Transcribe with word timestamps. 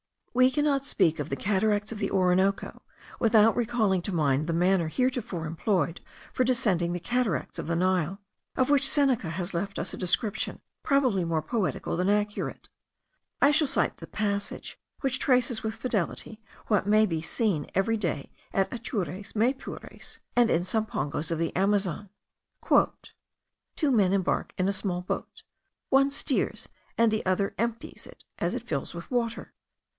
We 0.33 0.49
cannot 0.49 0.85
speak 0.85 1.19
of 1.19 1.29
the 1.29 1.35
cataracts 1.35 1.91
of 1.91 1.99
the 1.99 2.09
Orinoco 2.09 2.81
without 3.19 3.55
recalling 3.55 4.01
to 4.03 4.13
mind 4.13 4.47
the 4.47 4.53
manner 4.53 4.87
heretofore 4.87 5.45
employed 5.45 5.99
for 6.33 6.43
descending 6.45 6.93
the 6.93 6.99
cataracts 7.01 7.59
of 7.59 7.67
the 7.67 7.75
Nile, 7.75 8.19
of 8.55 8.69
which 8.69 8.87
Seneca 8.87 9.29
has 9.29 9.53
left 9.53 9.77
us 9.77 9.93
a 9.93 9.97
description 9.97 10.61
probably 10.83 11.23
more 11.25 11.41
poetical 11.41 11.97
than 11.97 12.09
accurate. 12.09 12.69
I 13.41 13.51
shall 13.51 13.67
cite 13.67 13.97
the 13.97 14.07
passage, 14.07 14.79
which 15.01 15.19
traces 15.19 15.61
with 15.61 15.75
fidelity 15.75 16.41
what 16.67 16.87
may 16.87 17.05
be 17.05 17.21
seen 17.21 17.69
every 17.75 17.97
day 17.97 18.31
at 18.53 18.71
Atures, 18.73 19.33
Maypures, 19.35 20.17
and 20.35 20.49
in 20.49 20.63
some 20.63 20.85
pongos 20.87 21.29
of 21.29 21.37
the 21.39 21.55
Amazon. 21.55 22.09
"Two 23.75 23.91
men 23.91 24.13
embark 24.13 24.53
in 24.57 24.67
a 24.67 24.73
small 24.73 25.01
boat; 25.01 25.43
one 25.89 26.09
steers, 26.09 26.69
and 26.97 27.11
the 27.11 27.23
other 27.25 27.53
empties 27.59 28.07
it 28.07 28.23
as 28.39 28.55
it 28.55 28.63
fills 28.63 28.95
with 28.95 29.11
water. 29.11 29.53